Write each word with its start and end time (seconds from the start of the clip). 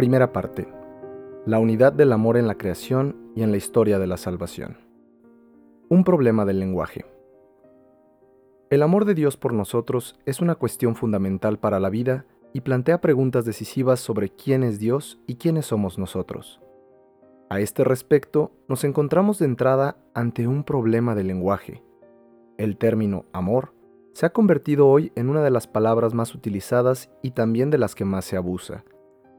Primera 0.00 0.32
parte. 0.32 0.66
La 1.44 1.58
unidad 1.58 1.92
del 1.92 2.12
amor 2.12 2.38
en 2.38 2.46
la 2.46 2.54
creación 2.54 3.32
y 3.36 3.42
en 3.42 3.50
la 3.50 3.58
historia 3.58 3.98
de 3.98 4.06
la 4.06 4.16
salvación. 4.16 4.78
Un 5.90 6.04
problema 6.04 6.46
del 6.46 6.58
lenguaje. 6.58 7.04
El 8.70 8.82
amor 8.82 9.04
de 9.04 9.12
Dios 9.12 9.36
por 9.36 9.52
nosotros 9.52 10.18
es 10.24 10.40
una 10.40 10.54
cuestión 10.54 10.96
fundamental 10.96 11.58
para 11.58 11.80
la 11.80 11.90
vida 11.90 12.24
y 12.54 12.62
plantea 12.62 13.02
preguntas 13.02 13.44
decisivas 13.44 14.00
sobre 14.00 14.30
quién 14.30 14.62
es 14.62 14.78
Dios 14.78 15.20
y 15.26 15.34
quiénes 15.34 15.66
somos 15.66 15.98
nosotros. 15.98 16.62
A 17.50 17.60
este 17.60 17.84
respecto, 17.84 18.52
nos 18.68 18.84
encontramos 18.84 19.38
de 19.38 19.44
entrada 19.44 19.98
ante 20.14 20.46
un 20.46 20.64
problema 20.64 21.14
del 21.14 21.26
lenguaje. 21.26 21.82
El 22.56 22.78
término 22.78 23.26
amor 23.34 23.74
se 24.14 24.24
ha 24.24 24.32
convertido 24.32 24.88
hoy 24.88 25.12
en 25.14 25.28
una 25.28 25.42
de 25.42 25.50
las 25.50 25.66
palabras 25.66 26.14
más 26.14 26.34
utilizadas 26.34 27.10
y 27.20 27.32
también 27.32 27.68
de 27.68 27.76
las 27.76 27.94
que 27.94 28.06
más 28.06 28.24
se 28.24 28.38
abusa 28.38 28.82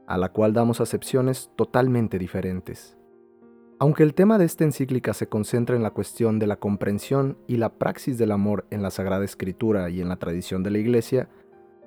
a 0.06 0.18
la 0.18 0.30
cual 0.30 0.52
damos 0.52 0.80
acepciones 0.80 1.50
totalmente 1.56 2.18
diferentes. 2.18 2.96
Aunque 3.78 4.04
el 4.04 4.14
tema 4.14 4.38
de 4.38 4.44
esta 4.44 4.64
encíclica 4.64 5.12
se 5.12 5.26
concentra 5.28 5.74
en 5.74 5.82
la 5.82 5.90
cuestión 5.90 6.38
de 6.38 6.46
la 6.46 6.56
comprensión 6.56 7.36
y 7.48 7.56
la 7.56 7.70
praxis 7.70 8.16
del 8.16 8.30
amor 8.30 8.64
en 8.70 8.82
la 8.82 8.90
Sagrada 8.90 9.24
Escritura 9.24 9.90
y 9.90 10.00
en 10.00 10.08
la 10.08 10.16
tradición 10.16 10.62
de 10.62 10.70
la 10.70 10.78
Iglesia, 10.78 11.28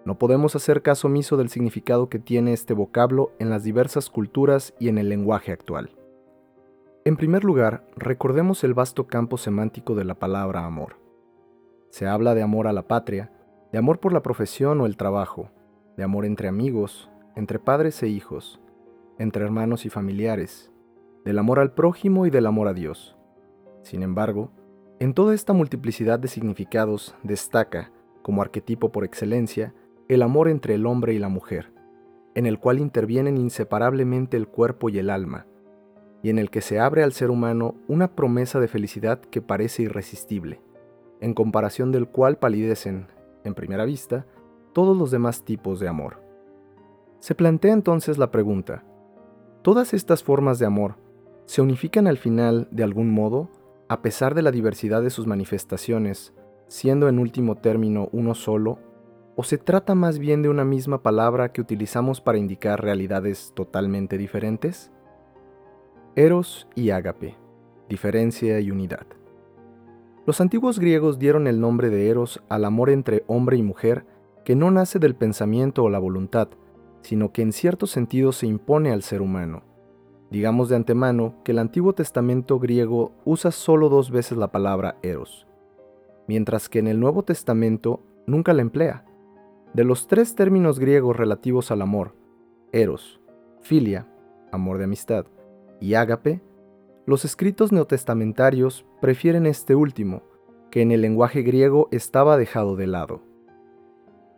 no 0.03 0.17
podemos 0.17 0.55
hacer 0.55 0.81
caso 0.81 1.07
omiso 1.07 1.37
del 1.37 1.49
significado 1.49 2.09
que 2.09 2.19
tiene 2.19 2.53
este 2.53 2.73
vocablo 2.73 3.31
en 3.39 3.49
las 3.49 3.63
diversas 3.63 4.09
culturas 4.09 4.73
y 4.77 4.89
en 4.89 4.97
el 4.97 5.09
lenguaje 5.09 5.51
actual. 5.51 5.95
En 7.05 7.17
primer 7.17 7.43
lugar, 7.43 7.85
recordemos 7.95 8.63
el 8.63 8.73
vasto 8.73 9.07
campo 9.07 9.37
semántico 9.37 9.95
de 9.95 10.05
la 10.05 10.15
palabra 10.15 10.65
amor. 10.65 10.97
Se 11.91 12.07
habla 12.07 12.35
de 12.35 12.41
amor 12.41 12.67
a 12.67 12.73
la 12.73 12.87
patria, 12.87 13.31
de 13.71 13.77
amor 13.77 13.99
por 13.99 14.11
la 14.11 14.21
profesión 14.21 14.81
o 14.81 14.85
el 14.85 14.97
trabajo, 14.97 15.49
de 15.97 16.03
amor 16.03 16.25
entre 16.25 16.49
amigos, 16.49 17.09
entre 17.35 17.59
padres 17.59 18.01
e 18.03 18.07
hijos, 18.07 18.61
entre 19.17 19.43
hermanos 19.43 19.85
y 19.85 19.89
familiares, 19.89 20.71
del 21.23 21.39
amor 21.39 21.59
al 21.59 21.73
prójimo 21.73 22.25
y 22.25 22.29
del 22.29 22.45
amor 22.45 22.67
a 22.67 22.73
Dios. 22.73 23.17
Sin 23.83 24.03
embargo, 24.03 24.51
en 24.99 25.13
toda 25.13 25.33
esta 25.33 25.53
multiplicidad 25.53 26.19
de 26.19 26.27
significados 26.27 27.15
destaca, 27.23 27.91
como 28.21 28.41
arquetipo 28.41 28.91
por 28.91 29.03
excelencia, 29.03 29.73
el 30.07 30.21
amor 30.21 30.47
entre 30.47 30.75
el 30.75 30.85
hombre 30.85 31.13
y 31.13 31.19
la 31.19 31.29
mujer, 31.29 31.73
en 32.35 32.45
el 32.45 32.59
cual 32.59 32.79
intervienen 32.79 33.37
inseparablemente 33.37 34.37
el 34.37 34.47
cuerpo 34.47 34.89
y 34.89 34.99
el 34.99 35.09
alma, 35.09 35.47
y 36.23 36.29
en 36.29 36.39
el 36.39 36.49
que 36.49 36.61
se 36.61 36.79
abre 36.79 37.03
al 37.03 37.13
ser 37.13 37.29
humano 37.29 37.75
una 37.87 38.15
promesa 38.15 38.59
de 38.59 38.67
felicidad 38.67 39.19
que 39.19 39.41
parece 39.41 39.83
irresistible, 39.83 40.61
en 41.21 41.33
comparación 41.33 41.91
del 41.91 42.07
cual 42.07 42.37
palidecen, 42.37 43.07
en 43.43 43.53
primera 43.53 43.85
vista, 43.85 44.25
todos 44.73 44.97
los 44.97 45.11
demás 45.11 45.43
tipos 45.43 45.79
de 45.79 45.87
amor. 45.87 46.24
Se 47.25 47.33
plantea 47.33 47.73
entonces 47.73 48.19
la 48.19 48.29
pregunta, 48.29 48.83
¿todas 49.63 49.95
estas 49.95 50.23
formas 50.23 50.59
de 50.59 50.67
amor 50.67 50.97
se 51.45 51.63
unifican 51.63 52.05
al 52.05 52.19
final 52.19 52.67
de 52.69 52.83
algún 52.83 53.09
modo, 53.09 53.49
a 53.89 54.03
pesar 54.03 54.35
de 54.35 54.43
la 54.43 54.51
diversidad 54.51 55.01
de 55.01 55.09
sus 55.09 55.25
manifestaciones, 55.25 56.35
siendo 56.67 57.09
en 57.09 57.17
último 57.17 57.55
término 57.55 58.09
uno 58.11 58.35
solo, 58.35 58.77
o 59.35 59.41
se 59.41 59.57
trata 59.57 59.95
más 59.95 60.19
bien 60.19 60.43
de 60.43 60.49
una 60.49 60.65
misma 60.65 61.01
palabra 61.01 61.51
que 61.51 61.61
utilizamos 61.61 62.21
para 62.21 62.37
indicar 62.37 62.83
realidades 62.83 63.53
totalmente 63.55 64.19
diferentes? 64.19 64.91
Eros 66.15 66.67
y 66.75 66.91
ágape, 66.91 67.35
diferencia 67.89 68.59
y 68.59 68.69
unidad. 68.69 69.07
Los 70.27 70.41
antiguos 70.41 70.77
griegos 70.77 71.17
dieron 71.17 71.47
el 71.47 71.59
nombre 71.59 71.89
de 71.89 72.07
Eros 72.07 72.43
al 72.49 72.65
amor 72.65 72.91
entre 72.91 73.23
hombre 73.25 73.57
y 73.57 73.63
mujer 73.63 74.05
que 74.43 74.55
no 74.55 74.69
nace 74.69 74.99
del 74.99 75.15
pensamiento 75.15 75.81
o 75.81 75.89
la 75.89 75.97
voluntad, 75.97 76.49
sino 77.05 77.31
que 77.31 77.43
en 77.43 77.51
cierto 77.51 77.85
sentido 77.85 78.31
se 78.31 78.47
impone 78.47 78.91
al 78.91 79.03
ser 79.03 79.21
humano. 79.21 79.61
Digamos 80.31 80.69
de 80.69 80.75
antemano 80.75 81.35
que 81.43 81.51
el 81.51 81.59
Antiguo 81.59 81.93
Testamento 81.93 82.57
griego 82.57 83.11
usa 83.25 83.51
solo 83.51 83.89
dos 83.89 84.09
veces 84.09 84.39
la 84.39 84.51
palabra 84.51 84.97
eros, 85.03 85.45
mientras 86.27 86.67
que 86.67 86.79
en 86.79 86.87
el 86.87 86.99
Nuevo 86.99 87.23
Testamento 87.23 88.01
nunca 88.25 88.53
la 88.53 88.63
emplea. 88.63 89.05
De 89.75 89.83
los 89.83 90.07
tres 90.07 90.33
términos 90.33 90.79
griegos 90.79 91.15
relativos 91.15 91.69
al 91.69 91.83
amor, 91.83 92.15
eros, 92.71 93.21
filia, 93.61 94.07
amor 94.51 94.79
de 94.79 94.85
amistad, 94.85 95.27
y 95.79 95.93
ágape, 95.93 96.41
los 97.05 97.23
escritos 97.23 97.71
neotestamentarios 97.71 98.83
prefieren 98.99 99.45
este 99.45 99.75
último, 99.75 100.23
que 100.71 100.81
en 100.81 100.91
el 100.91 101.01
lenguaje 101.01 101.43
griego 101.43 101.87
estaba 101.91 102.35
dejado 102.35 102.75
de 102.75 102.87
lado. 102.87 103.21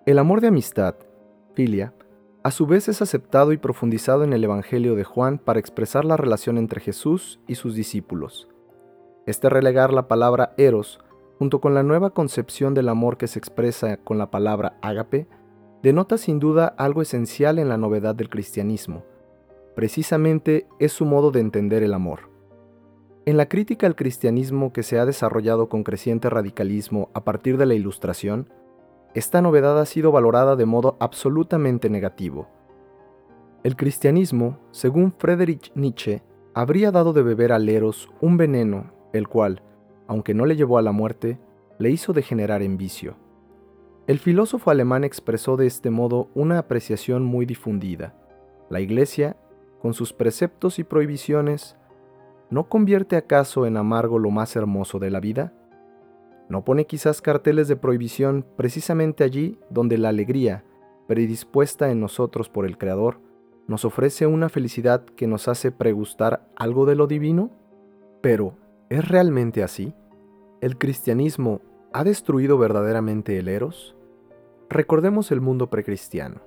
El 0.05 0.19
amor 0.19 0.41
de 0.41 0.47
amistad, 0.47 0.95
filia, 1.53 1.93
a 2.47 2.51
su 2.51 2.65
vez 2.65 2.87
es 2.87 3.01
aceptado 3.01 3.51
y 3.51 3.57
profundizado 3.57 4.23
en 4.23 4.31
el 4.31 4.41
Evangelio 4.41 4.95
de 4.95 5.03
Juan 5.03 5.37
para 5.37 5.59
expresar 5.59 6.05
la 6.05 6.15
relación 6.15 6.57
entre 6.57 6.79
Jesús 6.79 7.41
y 7.45 7.55
sus 7.55 7.75
discípulos. 7.75 8.47
Este 9.25 9.49
relegar 9.49 9.91
la 9.91 10.07
palabra 10.07 10.53
eros, 10.55 11.01
junto 11.39 11.59
con 11.59 11.73
la 11.73 11.83
nueva 11.83 12.11
concepción 12.11 12.73
del 12.73 12.87
amor 12.87 13.17
que 13.17 13.27
se 13.27 13.37
expresa 13.37 13.97
con 13.97 14.17
la 14.17 14.31
palabra 14.31 14.77
ágape, 14.81 15.27
denota 15.83 16.17
sin 16.17 16.39
duda 16.39 16.67
algo 16.77 17.01
esencial 17.01 17.59
en 17.59 17.67
la 17.67 17.75
novedad 17.75 18.15
del 18.15 18.29
cristianismo. 18.29 19.03
Precisamente 19.75 20.67
es 20.79 20.93
su 20.93 21.03
modo 21.03 21.31
de 21.31 21.41
entender 21.41 21.83
el 21.83 21.93
amor. 21.93 22.29
En 23.25 23.35
la 23.35 23.49
crítica 23.49 23.87
al 23.87 23.97
cristianismo 23.97 24.71
que 24.71 24.83
se 24.83 24.99
ha 24.99 25.05
desarrollado 25.05 25.67
con 25.67 25.83
creciente 25.83 26.29
radicalismo 26.29 27.09
a 27.13 27.25
partir 27.25 27.57
de 27.57 27.65
la 27.65 27.73
Ilustración, 27.73 28.47
esta 29.17 29.41
novedad 29.41 29.79
ha 29.79 29.85
sido 29.87 30.11
valorada 30.11 30.55
de 30.55 30.67
modo 30.67 30.95
absolutamente 30.99 31.89
negativo. 31.89 32.47
El 33.63 33.75
cristianismo, 33.75 34.59
según 34.69 35.11
Friedrich 35.11 35.71
Nietzsche, 35.73 36.21
habría 36.53 36.91
dado 36.91 37.13
de 37.13 37.23
beber 37.23 37.51
a 37.51 37.57
Leros 37.57 38.11
un 38.21 38.37
veneno, 38.37 38.91
el 39.13 39.27
cual, 39.27 39.63
aunque 40.05 40.35
no 40.35 40.45
le 40.45 40.55
llevó 40.55 40.77
a 40.77 40.83
la 40.83 40.91
muerte, 40.91 41.39
le 41.79 41.89
hizo 41.89 42.13
degenerar 42.13 42.61
en 42.61 42.77
vicio. 42.77 43.15
El 44.05 44.19
filósofo 44.19 44.69
alemán 44.69 45.03
expresó 45.03 45.57
de 45.57 45.65
este 45.65 45.89
modo 45.89 46.29
una 46.35 46.59
apreciación 46.59 47.23
muy 47.23 47.47
difundida. 47.47 48.13
La 48.69 48.81
Iglesia, 48.81 49.35
con 49.81 49.95
sus 49.95 50.13
preceptos 50.13 50.77
y 50.77 50.83
prohibiciones, 50.83 51.75
¿no 52.51 52.69
convierte 52.69 53.15
acaso 53.15 53.65
en 53.65 53.77
amargo 53.77 54.19
lo 54.19 54.29
más 54.29 54.55
hermoso 54.55 54.99
de 54.99 55.09
la 55.09 55.19
vida? 55.19 55.53
¿No 56.49 56.63
pone 56.63 56.85
quizás 56.85 57.21
carteles 57.21 57.67
de 57.67 57.75
prohibición 57.75 58.45
precisamente 58.55 59.23
allí 59.23 59.59
donde 59.69 59.97
la 59.97 60.09
alegría, 60.09 60.63
predispuesta 61.07 61.91
en 61.91 61.99
nosotros 61.99 62.49
por 62.49 62.65
el 62.65 62.77
Creador, 62.77 63.19
nos 63.67 63.83
ofrece 63.83 64.27
una 64.27 64.47
felicidad 64.47 65.03
que 65.03 65.27
nos 65.27 65.47
hace 65.49 65.71
pregustar 65.71 66.47
algo 66.55 66.85
de 66.85 66.95
lo 66.95 67.07
divino? 67.07 67.51
Pero, 68.21 68.55
¿es 68.89 69.05
realmente 69.07 69.61
así? 69.61 69.93
¿El 70.61 70.77
cristianismo 70.77 71.61
ha 71.91 72.03
destruido 72.05 72.57
verdaderamente 72.57 73.37
el 73.37 73.49
eros? 73.49 73.95
Recordemos 74.69 75.31
el 75.31 75.41
mundo 75.41 75.69
precristiano. 75.69 76.41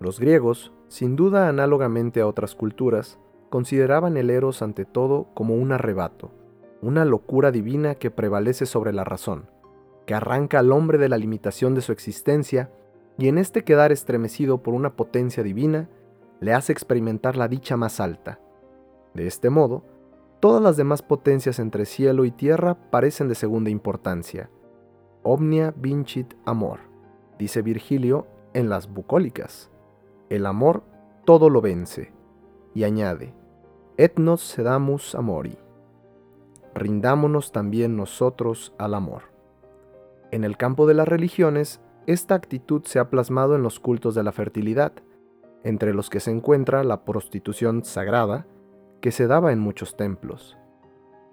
Los 0.00 0.20
griegos, 0.20 0.72
sin 0.86 1.16
duda 1.16 1.48
análogamente 1.48 2.20
a 2.20 2.26
otras 2.28 2.54
culturas, 2.54 3.18
consideraban 3.50 4.16
el 4.16 4.30
eros 4.30 4.62
ante 4.62 4.84
todo 4.84 5.28
como 5.34 5.56
un 5.56 5.72
arrebato, 5.72 6.30
una 6.80 7.04
locura 7.04 7.50
divina 7.50 7.96
que 7.96 8.10
prevalece 8.10 8.66
sobre 8.66 8.92
la 8.92 9.04
razón, 9.04 9.50
que 10.06 10.14
arranca 10.14 10.58
al 10.58 10.72
hombre 10.72 10.98
de 10.98 11.08
la 11.08 11.18
limitación 11.18 11.74
de 11.74 11.80
su 11.80 11.92
existencia 11.92 12.70
y 13.18 13.28
en 13.28 13.38
este 13.38 13.64
quedar 13.64 13.90
estremecido 13.90 14.62
por 14.62 14.74
una 14.74 14.94
potencia 14.94 15.42
divina, 15.42 15.88
le 16.40 16.54
hace 16.54 16.72
experimentar 16.72 17.36
la 17.36 17.48
dicha 17.48 17.76
más 17.76 17.98
alta. 17.98 18.38
De 19.12 19.26
este 19.26 19.50
modo, 19.50 19.84
todas 20.38 20.62
las 20.62 20.76
demás 20.76 21.02
potencias 21.02 21.58
entre 21.58 21.84
cielo 21.84 22.24
y 22.24 22.30
tierra 22.30 22.76
parecen 22.90 23.28
de 23.28 23.34
segunda 23.34 23.70
importancia. 23.70 24.50
Omnia 25.24 25.74
vincit 25.76 26.34
amor, 26.44 26.78
dice 27.38 27.60
Virgilio 27.62 28.28
en 28.54 28.68
las 28.68 28.88
bucólicas. 28.88 29.70
El 30.30 30.46
amor 30.46 30.84
todo 31.24 31.50
lo 31.50 31.60
vence. 31.60 32.12
Y 32.72 32.84
añade, 32.84 33.34
et 33.96 34.16
nos 34.18 34.42
sedamus 34.42 35.16
amori 35.16 35.58
rindámonos 36.78 37.52
también 37.52 37.96
nosotros 37.96 38.74
al 38.78 38.94
amor. 38.94 39.24
En 40.30 40.44
el 40.44 40.56
campo 40.56 40.86
de 40.86 40.94
las 40.94 41.08
religiones, 41.08 41.80
esta 42.06 42.34
actitud 42.34 42.82
se 42.84 42.98
ha 42.98 43.10
plasmado 43.10 43.54
en 43.54 43.62
los 43.62 43.80
cultos 43.80 44.14
de 44.14 44.22
la 44.22 44.32
fertilidad, 44.32 44.92
entre 45.64 45.92
los 45.92 46.10
que 46.10 46.20
se 46.20 46.30
encuentra 46.30 46.84
la 46.84 47.04
prostitución 47.04 47.84
sagrada, 47.84 48.46
que 49.00 49.10
se 49.10 49.26
daba 49.26 49.52
en 49.52 49.58
muchos 49.58 49.96
templos. 49.96 50.56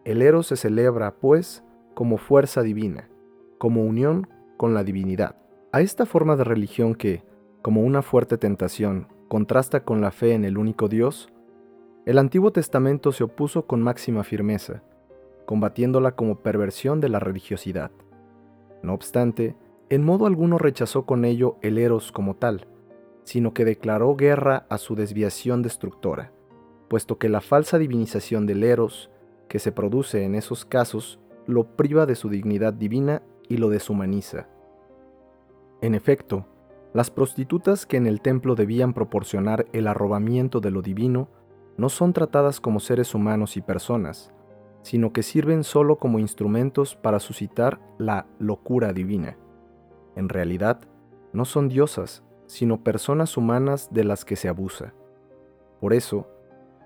El 0.03 0.21
eros 0.21 0.47
se 0.47 0.56
celebra, 0.56 1.15
pues, 1.15 1.63
como 1.94 2.18
fuerza 2.18 2.62
divina, 2.62 3.09
como 3.57 3.83
unión 3.83 4.27
con 4.57 4.74
la 4.74 4.83
divinidad. 4.83 5.36
A 5.71 5.81
esta 5.81 6.06
forma 6.06 6.36
de 6.36 6.44
religión 6.44 6.95
que, 6.95 7.24
como 7.62 7.81
una 7.81 8.01
fuerte 8.01 8.38
tentación, 8.38 9.07
contrasta 9.27 9.83
con 9.83 10.01
la 10.01 10.12
fe 10.12 10.33
en 10.33 10.45
el 10.45 10.57
único 10.57 10.88
Dios, 10.88 11.30
el 12.06 12.19
Antiguo 12.19 12.51
Testamento 12.51 13.12
se 13.12 13.24
opuso 13.24 13.65
con 13.65 13.81
máxima 13.81 14.24
firmeza, 14.24 14.83
combatiéndola 15.45 16.15
como 16.15 16.39
perversión 16.39 17.01
de 17.01 17.09
la 17.09 17.19
religiosidad. 17.19 17.92
No 18.83 18.94
obstante, 18.94 19.56
en 19.89 20.03
modo 20.03 20.25
alguno 20.25 20.57
rechazó 20.57 21.06
con 21.06 21.25
ello 21.25 21.57
el 21.62 21.77
eros 21.77 22.12
como 22.12 22.36
tal, 22.36 22.68
sino 23.25 23.53
que 23.53 23.65
declaró 23.65 24.15
guerra 24.15 24.65
a 24.69 24.77
su 24.77 24.95
desviación 24.95 25.62
destructora, 25.62 26.31
puesto 26.88 27.18
que 27.18 27.27
la 27.27 27.42
falsa 27.42 27.77
divinización 27.77 28.45
del 28.45 28.63
Eros 28.63 29.09
que 29.50 29.59
se 29.59 29.71
produce 29.71 30.24
en 30.24 30.36
esos 30.36 30.63
casos 30.63 31.19
lo 31.47 31.75
priva 31.75 32.06
de 32.06 32.15
su 32.15 32.30
dignidad 32.30 32.74
divina 32.74 33.21
y 33.47 33.57
lo 33.57 33.69
deshumaniza. 33.69 34.47
En 35.81 35.94
efecto, 35.94 36.45
las 36.94 37.12
prostitutas 37.12 37.86
que 37.86 37.97
en 37.97 38.07
el 38.07 38.21
templo 38.21 38.56
debían 38.56 38.94
proporcionar 38.94 39.65
el 39.74 39.88
arrobamiento 39.88 40.62
de 40.62 40.71
lo 40.71 40.81
divino 40.81 41.27
no 41.77 41.89
son 41.89 42.13
tratadas 42.13 42.62
como 42.62 42.80
seres 42.80 43.13
humanos 43.13 43.57
y 43.57 43.62
personas, 43.62 44.31
sino 44.86 45.12
que 45.14 45.24
sirven 45.24 45.64
solo 45.64 45.96
como 45.96 46.20
instrumentos 46.20 46.96
para 46.96 47.20
suscitar 47.20 47.80
la 47.98 48.28
locura 48.38 48.94
divina. 48.94 49.36
En 50.16 50.30
realidad, 50.30 50.80
no 51.34 51.44
son 51.44 51.70
diosas, 51.70 52.24
sino 52.46 52.84
personas 52.84 53.36
humanas 53.36 53.92
de 53.92 54.04
las 54.04 54.26
que 54.26 54.36
se 54.36 54.48
abusa. 54.48 54.94
Por 55.82 55.92
eso, 55.92 56.28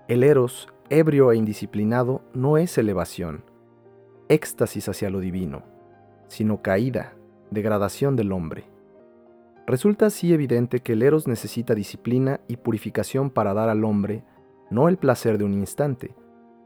el 0.08 0.24
eros, 0.24 0.72
ebrio 0.88 1.30
e 1.30 1.36
indisciplinado, 1.36 2.22
no 2.32 2.56
es 2.56 2.78
elevación, 2.78 3.44
éxtasis 4.30 4.88
hacia 4.88 5.10
lo 5.10 5.20
divino, 5.20 5.64
sino 6.26 6.62
caída, 6.62 7.12
degradación 7.50 8.16
del 8.16 8.32
hombre. 8.32 8.64
Resulta 9.66 10.06
así 10.06 10.32
evidente 10.32 10.80
que 10.80 10.94
el 10.94 11.02
eros 11.02 11.28
necesita 11.28 11.74
disciplina 11.74 12.40
y 12.48 12.56
purificación 12.56 13.28
para 13.28 13.52
dar 13.52 13.68
al 13.68 13.84
hombre 13.84 14.24
no 14.70 14.88
el 14.88 14.96
placer 14.96 15.36
de 15.36 15.44
un 15.44 15.52
instante, 15.52 16.14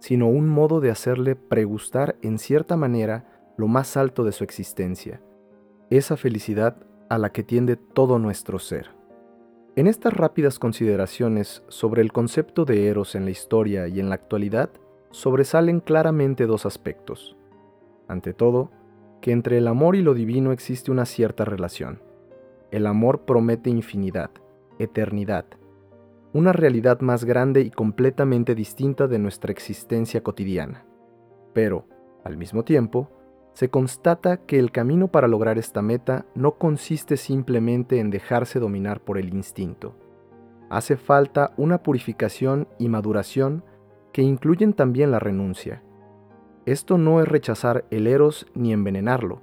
sino 0.05 0.29
un 0.29 0.51
modo 0.51 0.81
de 0.81 0.91
hacerle 0.91 1.35
pregustar 1.35 2.17
en 2.21 2.39
cierta 2.39 2.77
manera 2.77 3.25
lo 3.57 3.69
más 3.69 3.97
alto 3.97 4.23
de 4.23 4.33
su 4.33 4.45
existencia, 4.45 5.23
esa 5.89 6.19
felicidad 6.19 6.77
a 7.09 7.17
la 7.17 7.33
que 7.33 7.43
tiende 7.43 7.77
todo 7.77 8.19
nuestro 8.19 8.59
ser. 8.59 8.91
En 9.77 9.87
estas 9.87 10.13
rápidas 10.13 10.59
consideraciones 10.59 11.63
sobre 11.69 12.03
el 12.03 12.13
concepto 12.13 12.67
de 12.67 12.89
Eros 12.89 13.15
en 13.15 13.25
la 13.25 13.31
historia 13.31 13.89
y 13.89 13.99
en 13.99 14.11
la 14.11 14.17
actualidad, 14.17 14.69
sobresalen 15.11 15.81
claramente 15.81 16.45
dos 16.45 16.67
aspectos. 16.67 17.39
Ante 18.07 18.35
todo, 18.35 18.73
que 19.23 19.33
entre 19.33 19.57
el 19.57 19.67
amor 19.67 19.97
y 19.97 20.03
lo 20.03 20.13
divino 20.13 20.53
existe 20.53 20.91
una 20.91 21.07
cierta 21.07 21.47
relación. 21.47 22.03
El 22.71 22.87
amor 22.87 23.21
promete 23.21 23.71
infinidad, 23.71 24.33
eternidad, 24.79 25.47
una 26.35 26.53
realidad 26.53 27.01
más 27.01 27.25
grande 27.25 27.63
y 27.63 27.71
completamente 27.71 28.57
distinta 28.57 29.07
de 29.07 29.21
nuestra 29.21 29.53
existencia 29.53 30.23
cotidiana. 30.23 30.85
Pero, 31.55 31.87
al 32.25 32.37
mismo 32.37 32.65
tiempo, 32.65 33.09
se 33.53 33.71
constata 33.71 34.39
que 34.39 34.59
el 34.59 34.73
camino 34.73 35.09
para 35.09 35.29
lograr 35.29 35.59
esta 35.59 35.81
meta 35.81 36.27
no 36.35 36.59
consiste 36.59 37.17
simplemente 37.17 38.01
en 38.01 38.11
dejarse 38.11 38.59
dominar 38.59 39.01
por 39.01 39.17
el 39.17 39.33
instinto. 39.33 39.95
Hace 40.71 40.97
falta 40.97 41.53
una 41.57 41.85
purificación 41.85 42.67
y 42.81 42.89
maduración 42.89 43.63
que 44.13 44.23
incluyen 44.23 44.73
también 44.73 45.13
la 45.13 45.21
renuncia. 45.21 45.85
Esto 46.67 46.99
no 46.99 47.21
es 47.21 47.29
rechazar 47.29 47.85
el 47.93 48.09
eros 48.09 48.47
ni 48.55 48.73
envenenarlo, 48.73 49.41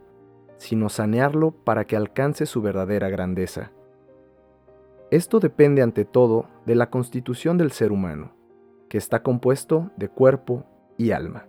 sino 0.57 0.89
sanearlo 0.89 1.51
para 1.51 1.85
que 1.85 1.95
alcance 1.95 2.45
su 2.45 2.61
verdadera 2.61 3.07
grandeza. 3.07 3.71
Esto 5.11 5.41
depende 5.41 5.81
ante 5.81 6.05
todo 6.05 6.45
de 6.65 6.73
la 6.73 6.89
constitución 6.89 7.57
del 7.57 7.73
ser 7.73 7.91
humano, 7.91 8.31
que 8.87 8.97
está 8.97 9.21
compuesto 9.21 9.91
de 9.97 10.07
cuerpo 10.07 10.63
y 10.97 11.11
alma. 11.11 11.47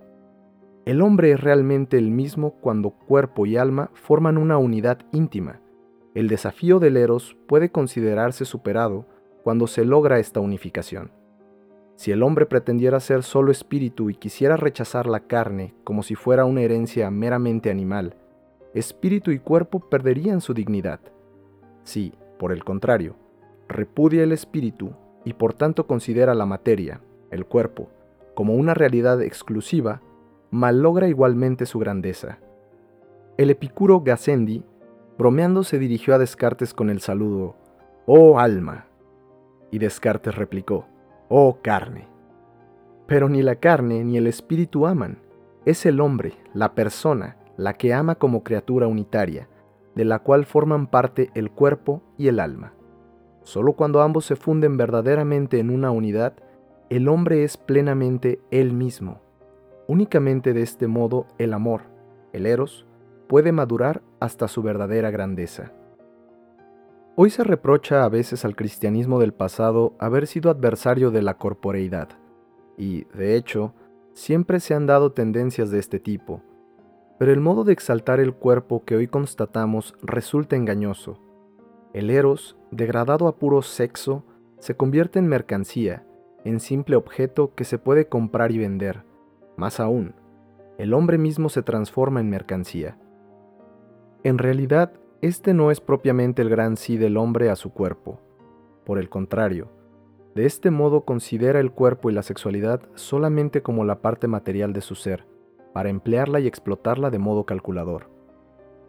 El 0.84 1.00
hombre 1.00 1.30
es 1.30 1.40
realmente 1.40 1.96
el 1.96 2.10
mismo 2.10 2.56
cuando 2.60 2.90
cuerpo 2.90 3.46
y 3.46 3.56
alma 3.56 3.92
forman 3.94 4.36
una 4.36 4.58
unidad 4.58 4.98
íntima. 5.12 5.60
El 6.12 6.26
desafío 6.26 6.80
del 6.80 6.96
eros 6.96 7.36
puede 7.46 7.70
considerarse 7.70 8.44
superado 8.44 9.06
cuando 9.44 9.68
se 9.68 9.84
logra 9.84 10.18
esta 10.18 10.40
unificación. 10.40 11.12
Si 11.94 12.10
el 12.10 12.24
hombre 12.24 12.46
pretendiera 12.46 12.98
ser 12.98 13.22
solo 13.22 13.52
espíritu 13.52 14.10
y 14.10 14.16
quisiera 14.16 14.56
rechazar 14.56 15.06
la 15.06 15.20
carne 15.20 15.72
como 15.84 16.02
si 16.02 16.16
fuera 16.16 16.46
una 16.46 16.62
herencia 16.62 17.08
meramente 17.12 17.70
animal, 17.70 18.16
espíritu 18.74 19.30
y 19.30 19.38
cuerpo 19.38 19.88
perderían 19.88 20.40
su 20.40 20.52
dignidad. 20.52 20.98
Si, 21.84 22.12
por 22.40 22.50
el 22.50 22.64
contrario, 22.64 23.21
repudia 23.72 24.22
el 24.22 24.32
espíritu 24.32 24.92
y 25.24 25.34
por 25.34 25.54
tanto 25.54 25.86
considera 25.86 26.34
la 26.34 26.46
materia, 26.46 27.00
el 27.30 27.46
cuerpo, 27.46 27.88
como 28.34 28.54
una 28.54 28.74
realidad 28.74 29.22
exclusiva, 29.22 30.00
malogra 30.50 31.08
igualmente 31.08 31.66
su 31.66 31.78
grandeza. 31.78 32.38
El 33.38 33.50
epicuro 33.50 34.00
Gassendi, 34.00 34.64
bromeando, 35.18 35.64
se 35.64 35.78
dirigió 35.78 36.14
a 36.14 36.18
Descartes 36.18 36.74
con 36.74 36.90
el 36.90 37.00
saludo, 37.00 37.56
Oh 38.06 38.38
alma. 38.38 38.86
Y 39.70 39.78
Descartes 39.78 40.34
replicó, 40.34 40.86
Oh 41.28 41.58
carne. 41.62 42.08
Pero 43.06 43.28
ni 43.28 43.42
la 43.42 43.56
carne 43.56 44.04
ni 44.04 44.16
el 44.16 44.26
espíritu 44.26 44.86
aman, 44.86 45.18
es 45.64 45.86
el 45.86 46.00
hombre, 46.00 46.34
la 46.54 46.74
persona, 46.74 47.36
la 47.56 47.74
que 47.74 47.94
ama 47.94 48.16
como 48.16 48.42
criatura 48.42 48.86
unitaria, 48.86 49.48
de 49.94 50.04
la 50.04 50.18
cual 50.18 50.44
forman 50.44 50.86
parte 50.86 51.30
el 51.34 51.50
cuerpo 51.50 52.02
y 52.18 52.28
el 52.28 52.40
alma. 52.40 52.74
Solo 53.44 53.72
cuando 53.74 54.02
ambos 54.02 54.24
se 54.24 54.36
funden 54.36 54.76
verdaderamente 54.76 55.58
en 55.58 55.70
una 55.70 55.90
unidad, 55.90 56.34
el 56.90 57.08
hombre 57.08 57.44
es 57.44 57.56
plenamente 57.56 58.40
él 58.50 58.72
mismo. 58.72 59.20
Únicamente 59.88 60.52
de 60.52 60.62
este 60.62 60.86
modo 60.86 61.26
el 61.38 61.52
amor, 61.52 61.82
el 62.32 62.46
eros, 62.46 62.86
puede 63.28 63.52
madurar 63.52 64.02
hasta 64.20 64.48
su 64.48 64.62
verdadera 64.62 65.10
grandeza. 65.10 65.72
Hoy 67.16 67.30
se 67.30 67.44
reprocha 67.44 68.04
a 68.04 68.08
veces 68.08 68.44
al 68.44 68.56
cristianismo 68.56 69.18
del 69.20 69.34
pasado 69.34 69.94
haber 69.98 70.26
sido 70.26 70.50
adversario 70.50 71.10
de 71.10 71.22
la 71.22 71.38
corporeidad, 71.38 72.08
y, 72.78 73.04
de 73.16 73.36
hecho, 73.36 73.74
siempre 74.14 74.60
se 74.60 74.74
han 74.74 74.86
dado 74.86 75.12
tendencias 75.12 75.70
de 75.70 75.78
este 75.78 75.98
tipo, 75.98 76.42
pero 77.18 77.32
el 77.32 77.40
modo 77.40 77.64
de 77.64 77.72
exaltar 77.72 78.18
el 78.18 78.34
cuerpo 78.34 78.84
que 78.84 78.96
hoy 78.96 79.08
constatamos 79.08 79.94
resulta 80.02 80.56
engañoso 80.56 81.18
el 81.92 82.10
eros, 82.10 82.56
degradado 82.72 83.28
a 83.28 83.36
puro 83.36 83.62
sexo, 83.62 84.24
se 84.58 84.76
convierte 84.76 85.18
en 85.18 85.28
mercancía, 85.28 86.04
en 86.44 86.58
simple 86.58 86.96
objeto 86.96 87.54
que 87.54 87.64
se 87.64 87.78
puede 87.78 88.08
comprar 88.08 88.50
y 88.50 88.58
vender. 88.58 89.04
Más 89.56 89.78
aún, 89.78 90.14
el 90.78 90.94
hombre 90.94 91.18
mismo 91.18 91.50
se 91.50 91.62
transforma 91.62 92.20
en 92.20 92.30
mercancía. 92.30 92.98
En 94.24 94.38
realidad, 94.38 94.92
este 95.20 95.54
no 95.54 95.70
es 95.70 95.80
propiamente 95.80 96.42
el 96.42 96.48
gran 96.48 96.76
sí 96.76 96.96
del 96.96 97.16
hombre 97.16 97.50
a 97.50 97.56
su 97.56 97.72
cuerpo. 97.72 98.18
Por 98.84 98.98
el 98.98 99.08
contrario, 99.08 99.70
de 100.34 100.46
este 100.46 100.70
modo 100.70 101.02
considera 101.04 101.60
el 101.60 101.72
cuerpo 101.72 102.08
y 102.08 102.14
la 102.14 102.22
sexualidad 102.22 102.80
solamente 102.94 103.62
como 103.62 103.84
la 103.84 104.00
parte 104.00 104.28
material 104.28 104.72
de 104.72 104.80
su 104.80 104.94
ser, 104.94 105.26
para 105.74 105.90
emplearla 105.90 106.40
y 106.40 106.46
explotarla 106.46 107.10
de 107.10 107.18
modo 107.18 107.44
calculador. 107.44 108.08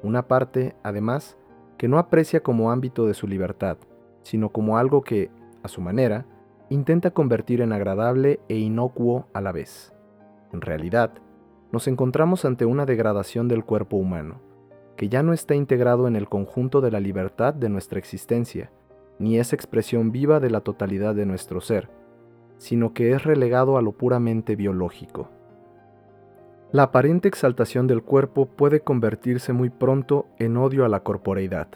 Una 0.02 0.28
parte, 0.28 0.76
además, 0.84 1.38
que 1.84 1.90
no 1.90 1.98
aprecia 2.00 2.42
como 2.42 2.72
ámbito 2.72 3.08
de 3.08 3.14
su 3.14 3.28
libertad, 3.28 3.76
sino 4.22 4.54
como 4.54 4.78
algo 4.78 5.02
que, 5.02 5.30
a 5.64 5.68
su 5.68 5.82
manera, 5.82 6.26
intenta 6.70 7.12
convertir 7.12 7.60
en 7.60 7.74
agradable 7.74 8.40
e 8.48 8.56
inocuo 8.56 9.28
a 9.34 9.42
la 9.42 9.52
vez. 9.52 9.94
En 10.54 10.62
realidad, 10.62 11.12
nos 11.74 11.90
encontramos 11.90 12.46
ante 12.46 12.64
una 12.64 12.86
degradación 12.86 13.50
del 13.50 13.66
cuerpo 13.66 13.98
humano, 13.98 14.40
que 14.96 15.10
ya 15.10 15.24
no 15.24 15.34
está 15.34 15.56
integrado 15.56 16.08
en 16.08 16.16
el 16.16 16.30
conjunto 16.30 16.80
de 16.80 16.90
la 16.90 17.02
libertad 17.02 17.54
de 17.54 17.68
nuestra 17.68 18.00
existencia, 18.00 18.72
ni 19.20 19.38
es 19.38 19.52
expresión 19.52 20.14
viva 20.14 20.40
de 20.40 20.52
la 20.52 20.62
totalidad 20.62 21.14
de 21.16 21.26
nuestro 21.26 21.60
ser, 21.60 21.90
sino 22.56 22.94
que 22.94 23.12
es 23.12 23.26
relegado 23.26 23.78
a 23.78 23.82
lo 23.82 23.92
puramente 23.92 24.56
biológico. 24.56 25.32
La 26.74 26.84
aparente 26.84 27.28
exaltación 27.28 27.86
del 27.86 28.02
cuerpo 28.02 28.48
puede 28.48 28.80
convertirse 28.80 29.54
muy 29.54 29.70
pronto 29.70 30.26
en 30.40 30.58
odio 30.58 30.86
a 30.86 30.90
la 30.90 31.04
corporeidad. 31.04 31.68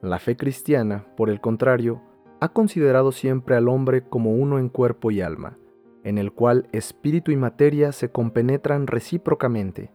La 0.00 0.18
fe 0.18 0.38
cristiana, 0.38 1.04
por 1.18 1.28
el 1.28 1.42
contrario, 1.42 2.00
ha 2.40 2.48
considerado 2.48 3.12
siempre 3.12 3.56
al 3.56 3.68
hombre 3.68 4.08
como 4.08 4.32
uno 4.32 4.58
en 4.58 4.70
cuerpo 4.70 5.10
y 5.10 5.20
alma, 5.20 5.58
en 6.02 6.16
el 6.16 6.32
cual 6.32 6.66
espíritu 6.72 7.30
y 7.30 7.36
materia 7.36 7.92
se 7.92 8.10
compenetran 8.10 8.86
recíprocamente, 8.86 9.92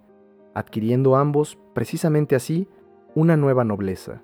adquiriendo 0.54 1.16
ambos, 1.16 1.58
precisamente 1.74 2.36
así, 2.36 2.68
una 3.16 3.38
nueva 3.38 3.64
nobleza. 3.64 4.22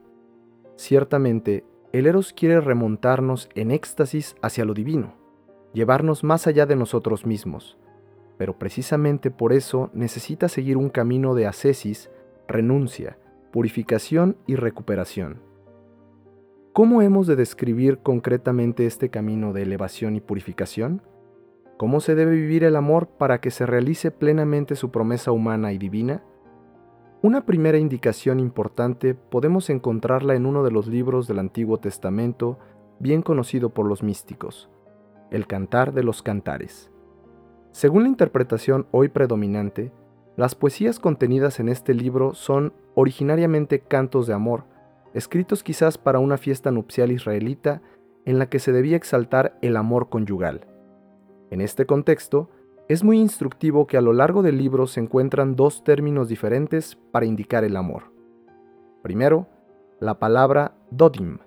Ciertamente, 0.75 1.65
el 1.91 2.05
Eros 2.05 2.33
quiere 2.33 2.61
remontarnos 2.61 3.49
en 3.55 3.71
éxtasis 3.71 4.35
hacia 4.43 4.63
lo 4.63 4.75
divino, 4.75 5.15
llevarnos 5.73 6.23
más 6.23 6.45
allá 6.45 6.67
de 6.67 6.75
nosotros 6.75 7.25
mismos, 7.25 7.79
pero 8.37 8.57
precisamente 8.57 9.31
por 9.31 9.53
eso 9.53 9.89
necesita 9.93 10.47
seguir 10.47 10.77
un 10.77 10.89
camino 10.89 11.35
de 11.35 11.47
ascesis, 11.47 12.09
renuncia, 12.47 13.17
purificación 13.51 14.37
y 14.45 14.55
recuperación. 14.55 15.41
¿Cómo 16.73 17.01
hemos 17.01 17.25
de 17.25 17.35
describir 17.35 17.99
concretamente 17.99 18.85
este 18.85 19.09
camino 19.09 19.51
de 19.51 19.63
elevación 19.63 20.15
y 20.15 20.21
purificación? 20.21 21.01
¿Cómo 21.77 21.99
se 21.99 22.13
debe 22.13 22.31
vivir 22.31 22.63
el 22.63 22.75
amor 22.75 23.07
para 23.07 23.41
que 23.41 23.49
se 23.49 23.65
realice 23.65 24.11
plenamente 24.11 24.75
su 24.75 24.91
promesa 24.91 25.31
humana 25.31 25.73
y 25.73 25.79
divina? 25.79 26.23
Una 27.23 27.45
primera 27.47 27.79
indicación 27.79 28.39
importante 28.39 29.15
podemos 29.15 29.71
encontrarla 29.71 30.35
en 30.35 30.45
uno 30.45 30.63
de 30.63 30.69
los 30.69 30.87
libros 30.87 31.27
del 31.27 31.39
Antiguo 31.39 31.79
Testamento 31.79 32.59
bien 32.99 33.23
conocido 33.23 33.71
por 33.71 33.87
los 33.87 34.03
místicos, 34.03 34.69
el 35.31 35.47
cantar 35.47 35.93
de 35.93 36.03
los 36.03 36.21
cantares. 36.21 36.91
Según 37.71 38.03
la 38.03 38.09
interpretación 38.09 38.87
hoy 38.91 39.09
predominante, 39.09 39.91
las 40.35 40.55
poesías 40.55 40.99
contenidas 40.99 41.59
en 41.59 41.69
este 41.69 41.93
libro 41.93 42.33
son 42.33 42.73
originariamente 42.95 43.79
cantos 43.79 44.27
de 44.27 44.33
amor, 44.33 44.65
escritos 45.13 45.63
quizás 45.63 45.97
para 45.97 46.19
una 46.19 46.37
fiesta 46.37 46.71
nupcial 46.71 47.11
israelita 47.11 47.81
en 48.25 48.39
la 48.39 48.49
que 48.49 48.59
se 48.59 48.71
debía 48.71 48.97
exaltar 48.97 49.57
el 49.61 49.77
amor 49.77 50.09
conyugal. 50.09 50.67
En 51.49 51.61
este 51.61 51.85
contexto, 51.85 52.49
es 52.87 53.03
muy 53.03 53.19
instructivo 53.19 53.87
que 53.87 53.97
a 53.97 54.01
lo 54.01 54.13
largo 54.13 54.43
del 54.43 54.57
libro 54.57 54.87
se 54.87 54.99
encuentran 54.99 55.55
dos 55.55 55.83
términos 55.83 56.29
diferentes 56.29 56.97
para 57.11 57.25
indicar 57.25 57.63
el 57.63 57.75
amor. 57.75 58.11
Primero, 59.01 59.47
la 59.99 60.19
palabra 60.19 60.75
dodim, 60.91 61.39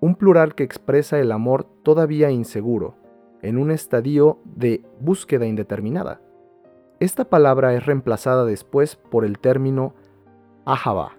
un 0.00 0.14
plural 0.14 0.54
que 0.54 0.64
expresa 0.64 1.18
el 1.18 1.32
amor 1.32 1.64
todavía 1.82 2.30
inseguro, 2.30 2.96
en 3.44 3.58
un 3.58 3.70
estadio 3.70 4.38
de 4.44 4.82
búsqueda 5.00 5.44
indeterminada. 5.46 6.18
Esta 6.98 7.26
palabra 7.26 7.74
es 7.74 7.84
reemplazada 7.84 8.46
después 8.46 8.96
por 8.96 9.26
el 9.26 9.38
término 9.38 9.94
ahava, 10.64 11.18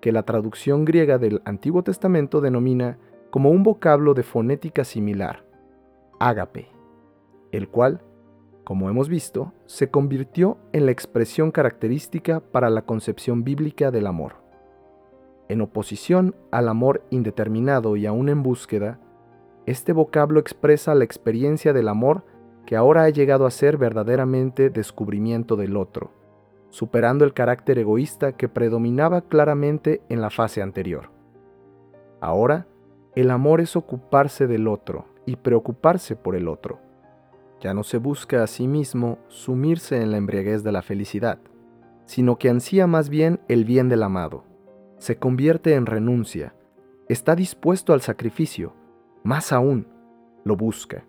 que 0.00 0.12
la 0.12 0.22
traducción 0.22 0.86
griega 0.86 1.18
del 1.18 1.42
Antiguo 1.44 1.82
Testamento 1.82 2.40
denomina 2.40 2.96
como 3.30 3.50
un 3.50 3.62
vocablo 3.62 4.14
de 4.14 4.22
fonética 4.22 4.82
similar, 4.84 5.44
ágape, 6.18 6.68
el 7.50 7.68
cual, 7.68 8.00
como 8.64 8.88
hemos 8.88 9.10
visto, 9.10 9.52
se 9.66 9.90
convirtió 9.90 10.56
en 10.72 10.86
la 10.86 10.92
expresión 10.92 11.50
característica 11.50 12.40
para 12.40 12.70
la 12.70 12.86
concepción 12.86 13.44
bíblica 13.44 13.90
del 13.90 14.06
amor. 14.06 14.36
En 15.50 15.60
oposición 15.60 16.34
al 16.50 16.70
amor 16.70 17.04
indeterminado 17.10 17.96
y 17.96 18.06
aún 18.06 18.30
en 18.30 18.42
búsqueda, 18.42 19.00
este 19.66 19.92
vocablo 19.92 20.40
expresa 20.40 20.94
la 20.94 21.04
experiencia 21.04 21.72
del 21.72 21.88
amor 21.88 22.24
que 22.66 22.76
ahora 22.76 23.04
ha 23.04 23.10
llegado 23.10 23.46
a 23.46 23.50
ser 23.50 23.76
verdaderamente 23.76 24.70
descubrimiento 24.70 25.56
del 25.56 25.76
otro, 25.76 26.12
superando 26.70 27.24
el 27.24 27.32
carácter 27.32 27.78
egoísta 27.78 28.32
que 28.36 28.48
predominaba 28.48 29.22
claramente 29.22 30.02
en 30.08 30.20
la 30.20 30.30
fase 30.30 30.62
anterior. 30.62 31.10
Ahora, 32.20 32.66
el 33.14 33.30
amor 33.30 33.60
es 33.60 33.76
ocuparse 33.76 34.46
del 34.46 34.68
otro 34.68 35.06
y 35.26 35.36
preocuparse 35.36 36.16
por 36.16 36.34
el 36.34 36.48
otro. 36.48 36.80
Ya 37.60 37.74
no 37.74 37.84
se 37.84 37.98
busca 37.98 38.42
a 38.42 38.46
sí 38.46 38.66
mismo 38.66 39.18
sumirse 39.28 40.00
en 40.00 40.10
la 40.10 40.16
embriaguez 40.16 40.64
de 40.64 40.72
la 40.72 40.82
felicidad, 40.82 41.38
sino 42.06 42.36
que 42.36 42.48
ansía 42.48 42.86
más 42.86 43.08
bien 43.08 43.40
el 43.48 43.64
bien 43.64 43.88
del 43.88 44.02
amado. 44.02 44.44
Se 44.98 45.16
convierte 45.18 45.74
en 45.74 45.86
renuncia, 45.86 46.54
está 47.08 47.36
dispuesto 47.36 47.92
al 47.92 48.00
sacrificio, 48.00 48.72
más 49.24 49.52
aún, 49.52 49.86
lo 50.44 50.56
busca. 50.56 51.04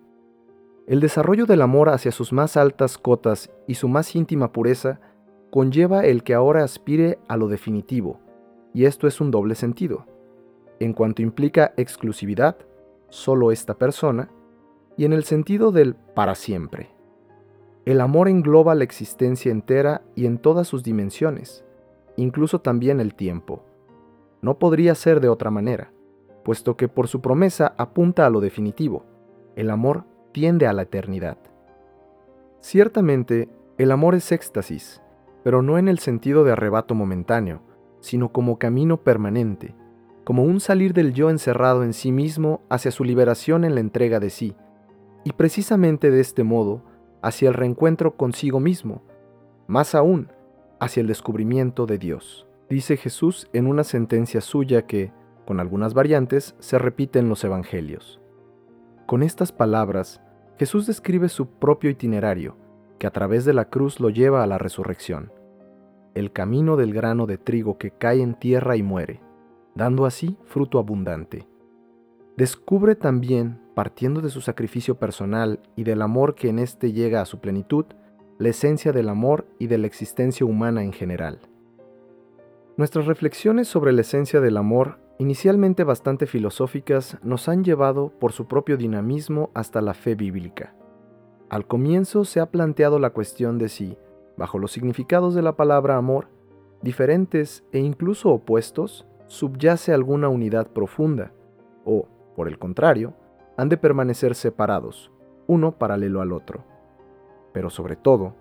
El 0.86 1.00
desarrollo 1.00 1.46
del 1.46 1.62
amor 1.62 1.90
hacia 1.90 2.12
sus 2.12 2.32
más 2.32 2.58
altas 2.58 2.98
cotas 2.98 3.50
y 3.68 3.76
su 3.76 3.88
más 3.88 4.16
íntima 4.16 4.52
pureza 4.52 5.00
conlleva 5.50 6.06
el 6.06 6.24
que 6.24 6.34
ahora 6.34 6.64
aspire 6.64 7.20
a 7.28 7.38
lo 7.38 7.48
definitivo, 7.48 8.20
y 8.74 8.86
esto 8.86 9.08
es 9.08 9.22
un 9.22 9.32
doble 9.32 9.56
sentido. 9.56 10.06
En 10.80 10.94
cuanto 10.94 11.22
implica 11.22 11.74
exclusividad, 11.78 12.58
solo 13.10 13.52
esta 13.52 13.76
persona, 13.78 14.30
y 14.98 15.06
en 15.06 15.14
el 15.14 15.24
sentido 15.24 15.72
del 15.72 15.96
para 15.96 16.36
siempre. 16.36 16.90
El 17.86 18.00
amor 18.00 18.28
engloba 18.28 18.76
la 18.76 18.84
existencia 18.84 19.52
entera 19.52 20.04
y 20.16 20.26
en 20.26 20.38
todas 20.38 20.68
sus 20.68 20.84
dimensiones, 20.84 21.66
incluso 22.16 22.62
también 22.62 23.00
el 23.00 23.16
tiempo. 23.16 23.64
No 24.42 24.60
podría 24.60 24.94
ser 24.96 25.20
de 25.20 25.30
otra 25.30 25.50
manera 25.50 25.92
puesto 26.44 26.78
que 26.78 26.88
por 26.88 27.08
su 27.08 27.22
promesa 27.22 27.74
apunta 27.78 28.26
a 28.26 28.30
lo 28.30 28.42
definitivo. 28.42 29.06
El 29.56 29.70
amor 29.70 30.06
tiende 30.32 30.68
a 30.68 30.74
la 30.74 30.84
eternidad. 30.84 31.38
Ciertamente, 32.60 33.50
el 33.78 33.92
amor 33.92 34.16
es 34.16 34.32
éxtasis, 34.32 35.02
pero 35.44 35.62
no 35.62 35.78
en 35.78 35.88
el 35.88 36.00
sentido 36.00 36.44
de 36.44 36.52
arrebato 36.52 36.96
momentáneo, 36.96 37.62
sino 38.00 38.32
como 38.32 38.60
camino 38.60 38.98
permanente, 38.98 39.76
como 40.24 40.44
un 40.44 40.60
salir 40.60 40.94
del 40.94 41.14
yo 41.14 41.30
encerrado 41.30 41.84
en 41.84 41.94
sí 41.94 42.12
mismo 42.12 42.62
hacia 42.70 42.92
su 42.92 43.04
liberación 43.04 43.66
en 43.66 43.76
la 43.76 43.82
entrega 43.82 44.20
de 44.20 44.30
sí, 44.30 44.56
y 45.24 45.34
precisamente 45.34 46.12
de 46.12 46.20
este 46.20 46.44
modo, 46.44 46.84
hacia 47.22 47.48
el 47.48 47.54
reencuentro 47.54 48.16
consigo 48.16 48.60
mismo, 48.60 49.02
más 49.68 49.96
aún, 49.96 50.30
hacia 50.80 51.02
el 51.02 51.08
descubrimiento 51.08 51.86
de 51.86 51.98
Dios. 51.98 52.46
Dice 52.70 52.98
Jesús 52.98 53.50
en 53.54 53.68
una 53.68 53.84
sentencia 53.84 54.42
suya 54.42 54.86
que, 54.86 55.12
con 55.46 55.60
algunas 55.60 55.94
variantes, 55.94 56.56
se 56.60 56.78
repite 56.78 57.20
en 57.20 57.30
los 57.30 57.44
Evangelios. 57.44 58.20
Con 59.06 59.24
estas 59.24 59.52
palabras, 59.52 60.22
Jesús 60.58 60.88
describe 60.88 61.30
su 61.30 61.48
propio 61.48 61.90
itinerario, 61.90 62.58
que 63.00 63.08
a 63.08 63.12
través 63.12 63.44
de 63.44 63.54
la 63.54 63.66
cruz 63.66 64.00
lo 64.00 64.10
lleva 64.10 64.44
a 64.44 64.48
la 64.48 64.58
resurrección, 64.58 65.32
el 66.14 66.32
camino 66.32 66.78
del 66.78 66.94
grano 66.94 67.26
de 67.26 67.38
trigo 67.38 67.78
que 67.78 67.92
cae 67.92 68.22
en 68.22 68.36
tierra 68.36 68.78
y 68.78 68.84
muere, 68.84 69.20
dando 69.76 70.06
así 70.06 70.38
fruto 70.46 70.80
abundante. 70.80 71.48
Descubre 72.38 72.96
también, 72.96 73.60
partiendo 73.76 74.22
de 74.22 74.30
su 74.30 74.42
sacrificio 74.42 74.96
personal 74.96 75.60
y 75.76 75.84
del 75.84 76.02
amor 76.02 76.36
que 76.36 76.50
en 76.50 76.60
éste 76.60 76.92
llega 76.94 77.22
a 77.22 77.26
su 77.26 77.40
plenitud, 77.40 77.86
la 78.38 78.50
esencia 78.50 78.92
del 78.92 79.10
amor 79.10 79.48
y 79.60 79.68
de 79.68 79.78
la 79.78 79.88
existencia 79.88 80.46
humana 80.46 80.84
en 80.84 80.94
general. 80.94 81.40
Nuestras 82.78 83.06
reflexiones 83.06 83.68
sobre 83.68 83.92
la 83.92 84.02
esencia 84.02 84.42
del 84.42 84.58
amor 84.58 84.98
inicialmente 85.20 85.84
bastante 85.84 86.26
filosóficas, 86.26 87.18
nos 87.24 87.48
han 87.48 87.64
llevado 87.64 88.10
por 88.20 88.32
su 88.32 88.48
propio 88.48 88.78
dinamismo 88.78 89.52
hasta 89.54 89.82
la 89.82 89.94
fe 89.94 90.16
bíblica. 90.16 90.74
Al 91.50 91.68
comienzo 91.68 92.26
se 92.26 92.40
ha 92.40 92.48
planteado 92.48 93.00
la 93.00 93.12
cuestión 93.12 93.58
de 93.58 93.70
si, 93.70 93.98
bajo 94.38 94.58
los 94.58 94.72
significados 94.72 95.36
de 95.36 95.44
la 95.44 95.56
palabra 95.56 95.98
amor, 95.98 96.28
diferentes 96.82 97.64
e 97.72 97.80
incluso 97.80 98.32
opuestos, 98.32 99.06
subyace 99.28 99.94
alguna 99.94 100.30
unidad 100.30 100.68
profunda, 100.68 101.32
o, 101.86 102.08
por 102.36 102.48
el 102.48 102.58
contrario, 102.58 103.14
han 103.56 103.70
de 103.70 103.78
permanecer 103.78 104.34
separados, 104.36 105.12
uno 105.48 105.74
paralelo 105.74 106.22
al 106.22 106.32
otro. 106.32 106.64
Pero 107.54 107.70
sobre 107.70 107.96
todo, 107.96 108.36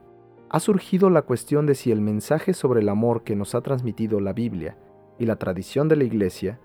ha 0.48 0.58
surgido 0.60 1.10
la 1.10 1.22
cuestión 1.22 1.66
de 1.66 1.74
si 1.74 1.92
el 1.92 2.00
mensaje 2.00 2.54
sobre 2.54 2.80
el 2.80 2.88
amor 2.88 3.24
que 3.24 3.36
nos 3.36 3.54
ha 3.54 3.60
transmitido 3.60 4.20
la 4.20 4.32
Biblia 4.32 4.76
y 5.18 5.26
la 5.26 5.36
tradición 5.36 5.88
de 5.88 5.96
la 5.96 6.04
Iglesia 6.04 6.58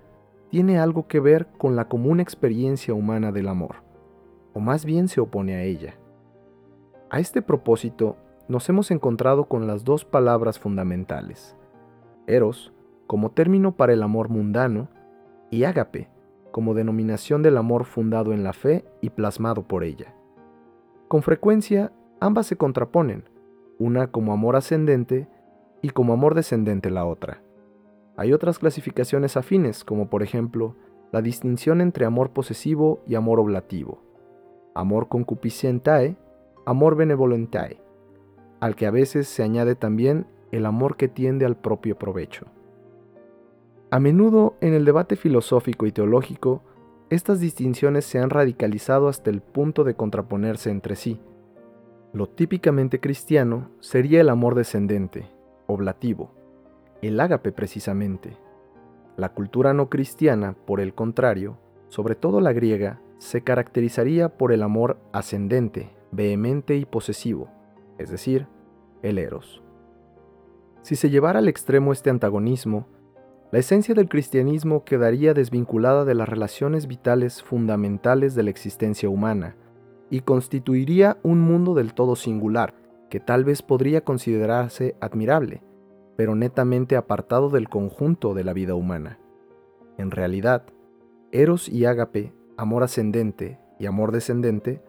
tiene 0.50 0.80
algo 0.80 1.08
que 1.08 1.20
ver 1.20 1.48
con 1.58 1.76
la 1.76 1.88
común 1.88 2.20
experiencia 2.20 2.94
humana 2.94 3.32
del 3.32 3.48
amor, 3.48 3.78
o 4.54 4.60
más 4.60 4.86
bien 4.86 5.08
se 5.08 5.20
opone 5.20 5.56
a 5.56 5.64
ella. 5.64 5.96
A 7.10 7.20
este 7.20 7.42
propósito, 7.42 8.18
nos 8.48 8.68
hemos 8.70 8.92
encontrado 8.92 9.46
con 9.46 9.68
las 9.68 9.84
dos 9.84 10.06
palabras 10.06 10.58
fundamentales, 10.60 11.56
eros 12.28 12.74
como 13.08 13.32
término 13.32 13.76
para 13.76 13.94
el 13.94 14.04
amor 14.04 14.30
mundano 14.30 14.90
y 15.50 15.64
ágape 15.64 16.10
como 16.52 16.74
denominación 16.74 17.44
del 17.44 17.58
amor 17.58 17.86
fundado 17.86 18.34
en 18.34 18.44
la 18.44 18.54
fe 18.54 18.86
y 19.02 19.10
plasmado 19.12 19.68
por 19.68 19.84
ella. 19.84 20.14
Con 21.08 21.22
frecuencia, 21.22 21.92
ambas 22.20 22.48
se 22.48 22.58
contraponen, 22.58 23.24
una 23.80 24.08
como 24.08 24.34
amor 24.34 24.56
ascendente 24.56 25.28
y 25.82 25.92
como 25.92 26.14
amor 26.14 26.36
descendente 26.36 26.90
la 26.90 27.06
otra. 27.06 27.42
Hay 28.18 28.34
otras 28.34 28.58
clasificaciones 28.58 29.38
afines, 29.38 29.84
como 29.84 30.10
por 30.10 30.24
ejemplo 30.24 30.76
la 31.12 31.22
distinción 31.22 31.82
entre 31.82 32.06
amor 32.06 32.32
posesivo 32.32 33.00
y 33.08 33.14
amor 33.14 33.40
oblativo, 33.40 34.02
amor 34.74 35.08
concupiscentae, 35.08 36.18
amor 36.66 36.96
benevolentae, 36.96 37.80
al 38.60 38.76
que 38.76 38.88
a 38.88 38.92
veces 38.92 39.28
se 39.28 39.44
añade 39.44 39.76
también 39.76 40.26
el 40.52 40.66
amor 40.66 40.98
que 40.98 41.08
tiende 41.08 41.46
al 41.46 41.56
propio 41.56 41.98
provecho. 41.98 42.48
A 43.92 44.00
menudo 44.00 44.56
en 44.62 44.74
el 44.74 44.84
debate 44.84 45.16
filosófico 45.16 45.86
y 45.86 45.92
teológico, 45.92 46.64
estas 47.10 47.40
distinciones 47.40 48.04
se 48.04 48.20
han 48.20 48.32
radicalizado 48.32 49.08
hasta 49.08 49.30
el 49.30 49.42
punto 49.42 49.84
de 49.84 49.96
contraponerse 49.96 50.72
entre 50.72 50.96
sí. 50.96 51.22
Lo 52.12 52.28
típicamente 52.28 53.00
cristiano 53.00 53.70
sería 53.80 54.20
el 54.20 54.30
amor 54.30 54.56
descendente, 54.56 55.30
oblativo, 55.68 56.32
el 57.02 57.20
ágape 57.20 57.52
precisamente. 57.52 58.38
La 59.16 59.30
cultura 59.30 59.74
no 59.74 59.90
cristiana, 59.90 60.54
por 60.54 60.80
el 60.80 60.94
contrario, 60.94 61.58
sobre 61.90 62.16
todo 62.16 62.42
la 62.42 62.54
griega, 62.54 63.00
se 63.18 63.42
caracterizaría 63.42 64.30
por 64.30 64.52
el 64.52 64.64
amor 64.64 64.98
ascendente, 65.12 65.90
vehemente 66.12 66.76
y 66.76 66.86
posesivo, 66.86 67.50
es 67.98 68.10
decir, 68.10 68.48
el 69.02 69.18
eros. 69.18 69.64
Si 70.82 70.96
se 70.96 71.10
llevara 71.10 71.40
al 71.40 71.48
extremo 71.48 71.92
este 71.92 72.10
antagonismo, 72.10 72.88
la 73.52 73.60
esencia 73.60 73.96
del 73.96 74.10
cristianismo 74.10 74.84
quedaría 74.84 75.34
desvinculada 75.34 76.06
de 76.06 76.16
las 76.16 76.28
relaciones 76.28 76.88
vitales 76.88 77.42
fundamentales 77.42 78.36
de 78.36 78.44
la 78.44 78.50
existencia 78.50 79.10
humana 79.10 79.56
y 80.10 80.22
constituiría 80.22 81.18
un 81.24 81.40
mundo 81.40 81.74
del 81.74 81.94
todo 81.94 82.16
singular, 82.16 82.74
que 83.10 83.20
tal 83.20 83.46
vez 83.46 83.62
podría 83.62 84.02
considerarse 84.02 84.96
admirable, 85.00 85.62
pero 86.18 86.36
netamente 86.36 86.98
apartado 86.98 87.50
del 87.50 87.70
conjunto 87.70 88.34
de 88.34 88.44
la 88.44 88.52
vida 88.52 88.76
humana. 88.76 89.20
En 89.98 90.12
realidad, 90.12 90.66
Eros 91.32 91.70
y 91.70 91.86
Ágape 91.86 92.34
amor 92.58 92.84
ascendente 92.84 93.60
y 93.80 93.86
amor 93.86 94.12
descendente, 94.12 94.82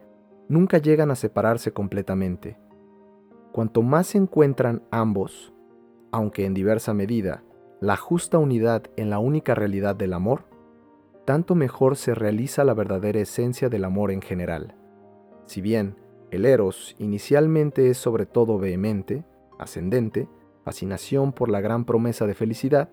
nunca 0.48 0.78
llegan 0.78 1.10
a 1.10 1.16
separarse 1.16 1.72
completamente. 1.72 2.58
Cuanto 3.52 3.82
más 3.82 4.08
se 4.08 4.18
encuentran 4.18 4.82
ambos, 4.90 5.52
aunque 6.10 6.46
en 6.46 6.54
diversa 6.54 6.94
medida, 6.94 7.44
la 7.80 7.96
justa 7.96 8.38
unidad 8.38 8.84
en 8.96 9.10
la 9.10 9.18
única 9.18 9.54
realidad 9.54 9.94
del 9.94 10.14
amor, 10.14 10.44
tanto 11.26 11.54
mejor 11.54 11.96
se 11.96 12.14
realiza 12.14 12.64
la 12.64 12.72
verdadera 12.72 13.20
esencia 13.20 13.68
del 13.68 13.84
amor 13.84 14.10
en 14.10 14.22
general. 14.22 14.74
Si 15.44 15.60
bien 15.60 15.96
el 16.30 16.46
eros 16.46 16.96
inicialmente 16.98 17.90
es 17.90 17.98
sobre 17.98 18.24
todo 18.24 18.58
vehemente, 18.58 19.24
ascendente, 19.58 20.26
fascinación 20.68 21.32
por 21.32 21.48
la 21.48 21.62
gran 21.62 21.86
promesa 21.86 22.26
de 22.26 22.34
felicidad, 22.34 22.90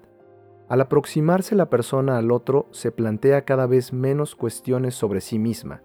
al 0.69 0.79
aproximarse 0.79 1.55
la 1.55 1.69
persona 1.69 2.17
al 2.17 2.31
otro 2.31 2.67
se 2.71 2.89
plantea 2.89 3.43
cada 3.43 3.67
vez 3.67 3.91
menos 3.91 4.33
cuestiones 4.33 4.95
sobre 4.95 5.19
sí 5.19 5.39
misma, 5.39 5.83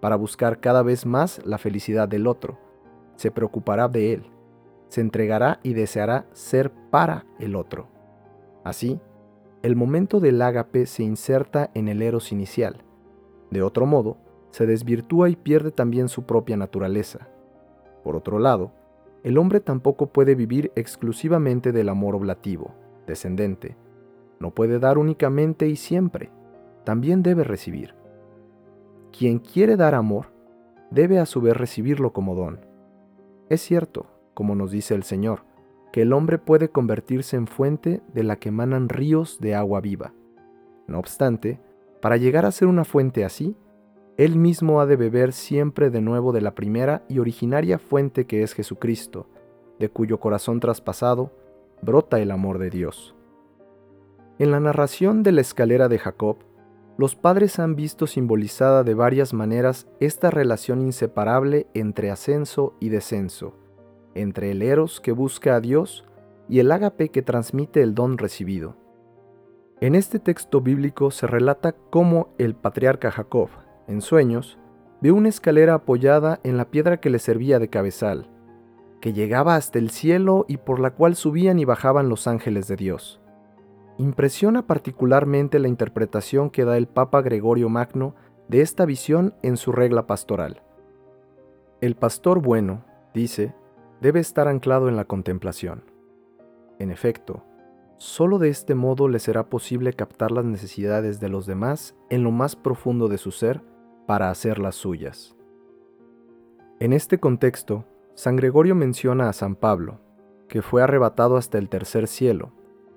para 0.00 0.14
buscar 0.14 0.60
cada 0.60 0.84
vez 0.84 1.04
más 1.04 1.44
la 1.44 1.58
felicidad 1.58 2.08
del 2.08 2.28
otro, 2.28 2.60
se 3.16 3.32
preocupará 3.32 3.88
de 3.88 4.12
él, 4.12 4.26
se 4.86 5.00
entregará 5.00 5.58
y 5.64 5.72
deseará 5.72 6.26
ser 6.32 6.70
para 6.92 7.26
el 7.40 7.56
otro. 7.56 7.88
Así, 8.62 9.00
el 9.64 9.74
momento 9.74 10.20
del 10.20 10.40
ágape 10.42 10.86
se 10.86 11.02
inserta 11.02 11.72
en 11.74 11.88
el 11.88 12.02
eros 12.02 12.30
inicial. 12.30 12.84
De 13.50 13.64
otro 13.64 13.84
modo, 13.84 14.16
se 14.50 14.66
desvirtúa 14.66 15.28
y 15.28 15.34
pierde 15.34 15.72
también 15.72 16.08
su 16.08 16.22
propia 16.22 16.56
naturaleza. 16.56 17.26
Por 18.04 18.14
otro 18.14 18.38
lado, 18.38 18.70
el 19.24 19.38
hombre 19.38 19.60
tampoco 19.60 20.08
puede 20.08 20.34
vivir 20.34 20.72
exclusivamente 20.74 21.72
del 21.72 21.88
amor 21.88 22.14
oblativo, 22.14 22.74
descendente. 23.06 23.76
No 24.40 24.50
puede 24.50 24.78
dar 24.78 24.98
únicamente 24.98 25.68
y 25.68 25.76
siempre, 25.76 26.30
también 26.84 27.22
debe 27.22 27.44
recibir. 27.44 27.94
Quien 29.16 29.38
quiere 29.38 29.76
dar 29.76 29.94
amor, 29.94 30.32
debe 30.90 31.18
a 31.18 31.26
su 31.26 31.40
vez 31.40 31.56
recibirlo 31.56 32.12
como 32.12 32.34
don. 32.34 32.60
Es 33.48 33.60
cierto, 33.60 34.06
como 34.34 34.54
nos 34.54 34.70
dice 34.70 34.94
el 34.94 35.04
Señor, 35.04 35.44
que 35.92 36.02
el 36.02 36.12
hombre 36.12 36.38
puede 36.38 36.70
convertirse 36.70 37.36
en 37.36 37.46
fuente 37.46 38.00
de 38.12 38.24
la 38.24 38.36
que 38.36 38.48
emanan 38.48 38.88
ríos 38.88 39.38
de 39.40 39.54
agua 39.54 39.80
viva. 39.80 40.14
No 40.86 40.98
obstante, 40.98 41.60
para 42.00 42.16
llegar 42.16 42.46
a 42.46 42.50
ser 42.50 42.66
una 42.66 42.84
fuente 42.84 43.24
así, 43.24 43.54
él 44.18 44.36
mismo 44.36 44.80
ha 44.80 44.86
de 44.86 44.96
beber 44.96 45.32
siempre 45.32 45.90
de 45.90 46.02
nuevo 46.02 46.32
de 46.32 46.42
la 46.42 46.54
primera 46.54 47.02
y 47.08 47.18
originaria 47.18 47.78
fuente 47.78 48.26
que 48.26 48.42
es 48.42 48.52
Jesucristo, 48.52 49.26
de 49.78 49.88
cuyo 49.88 50.20
corazón 50.20 50.60
traspasado 50.60 51.32
brota 51.80 52.20
el 52.20 52.30
amor 52.30 52.58
de 52.58 52.70
Dios. 52.70 53.14
En 54.38 54.50
la 54.50 54.60
narración 54.60 55.22
de 55.22 55.32
la 55.32 55.40
escalera 55.40 55.88
de 55.88 55.98
Jacob, 55.98 56.36
los 56.98 57.16
padres 57.16 57.58
han 57.58 57.74
visto 57.74 58.06
simbolizada 58.06 58.84
de 58.84 58.92
varias 58.92 59.32
maneras 59.32 59.88
esta 59.98 60.30
relación 60.30 60.82
inseparable 60.82 61.66
entre 61.72 62.10
ascenso 62.10 62.74
y 62.80 62.90
descenso, 62.90 63.54
entre 64.14 64.50
el 64.50 64.60
eros 64.60 65.00
que 65.00 65.12
busca 65.12 65.56
a 65.56 65.60
Dios 65.60 66.04
y 66.50 66.58
el 66.58 66.70
ágape 66.70 67.08
que 67.08 67.22
transmite 67.22 67.82
el 67.82 67.94
don 67.94 68.18
recibido. 68.18 68.76
En 69.80 69.94
este 69.94 70.18
texto 70.18 70.60
bíblico 70.60 71.10
se 71.10 71.26
relata 71.26 71.72
cómo 71.72 72.28
el 72.36 72.54
patriarca 72.54 73.10
Jacob, 73.10 73.48
en 73.88 74.00
sueños, 74.00 74.58
ve 75.00 75.12
una 75.12 75.28
escalera 75.28 75.74
apoyada 75.74 76.40
en 76.44 76.56
la 76.56 76.70
piedra 76.70 76.98
que 76.98 77.10
le 77.10 77.18
servía 77.18 77.58
de 77.58 77.68
cabezal, 77.68 78.28
que 79.00 79.12
llegaba 79.12 79.56
hasta 79.56 79.78
el 79.78 79.90
cielo 79.90 80.44
y 80.48 80.58
por 80.58 80.80
la 80.80 80.92
cual 80.92 81.16
subían 81.16 81.58
y 81.58 81.64
bajaban 81.64 82.08
los 82.08 82.26
ángeles 82.26 82.68
de 82.68 82.76
Dios. 82.76 83.20
Impresiona 83.98 84.66
particularmente 84.66 85.58
la 85.58 85.68
interpretación 85.68 86.50
que 86.50 86.64
da 86.64 86.76
el 86.76 86.86
Papa 86.86 87.20
Gregorio 87.20 87.68
Magno 87.68 88.14
de 88.48 88.60
esta 88.60 88.86
visión 88.86 89.34
en 89.42 89.56
su 89.56 89.72
regla 89.72 90.06
pastoral. 90.06 90.62
El 91.80 91.96
pastor 91.96 92.40
bueno, 92.40 92.84
dice, 93.12 93.54
debe 94.00 94.20
estar 94.20 94.48
anclado 94.48 94.88
en 94.88 94.96
la 94.96 95.04
contemplación. 95.04 95.84
En 96.78 96.90
efecto, 96.90 97.44
Solo 98.02 98.40
de 98.40 98.48
este 98.48 98.74
modo 98.74 99.06
le 99.06 99.20
será 99.20 99.48
posible 99.48 99.92
captar 99.92 100.32
las 100.32 100.44
necesidades 100.44 101.20
de 101.20 101.28
los 101.28 101.46
demás 101.46 101.94
en 102.10 102.24
lo 102.24 102.32
más 102.32 102.56
profundo 102.56 103.06
de 103.06 103.16
su 103.16 103.30
ser 103.30 103.62
para 104.06 104.30
hacerlas 104.30 104.74
suyas. 104.74 105.36
En 106.80 106.92
este 106.92 107.18
contexto, 107.18 107.84
San 108.14 108.36
Gregorio 108.36 108.74
menciona 108.74 109.28
a 109.28 109.32
San 109.32 109.54
Pablo, 109.54 110.00
que 110.48 110.62
fue 110.62 110.82
arrebatado 110.82 111.36
hasta 111.36 111.58
el 111.58 111.68
tercer 111.68 112.08
cielo, 112.08 112.52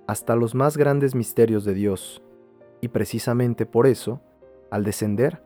hasta 0.08 0.36
los 0.36 0.56
más 0.56 0.78
grandes 0.78 1.16
misterios 1.16 1.66
de 1.66 1.74
Dios, 1.74 2.22
y 2.82 2.90
precisamente 2.90 3.66
por 3.66 3.88
eso, 3.88 4.22
al 4.72 4.84
descender, 4.84 5.42